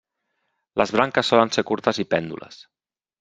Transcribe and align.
Les 0.81 0.93
branques 0.95 1.29
solen 1.33 1.53
ser 1.57 1.65
curtes 1.73 1.99
i 2.05 2.07
pèndules. 2.15 2.59